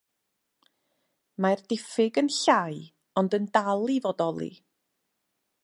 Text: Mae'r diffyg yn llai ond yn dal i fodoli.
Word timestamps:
Mae'r 1.45 1.61
diffyg 1.73 2.17
yn 2.21 2.31
llai 2.37 2.81
ond 3.23 3.39
yn 3.39 3.47
dal 3.59 3.87
i 3.97 3.99
fodoli. 4.07 4.51